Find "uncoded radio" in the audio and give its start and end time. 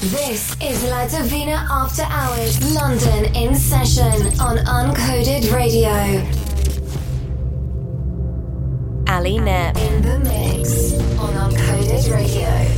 4.64-5.90, 11.34-12.69